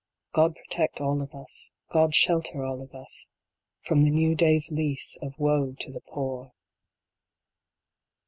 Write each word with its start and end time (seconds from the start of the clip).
God 0.33 0.55
protect 0.55 0.99
all 0.99 1.21
of 1.21 1.31
us 1.35 1.69
God 1.91 2.15
shelter 2.15 2.63
all 2.65 2.81
of 2.81 2.91
us 2.91 3.29
From 3.81 4.01
the 4.01 4.09
new 4.09 4.33
day 4.33 4.55
s 4.57 4.71
lease 4.71 5.15
of 5.21 5.37
woe 5.37 5.73
to 5.79 5.91
the 5.93 6.01
Poor 6.01 6.53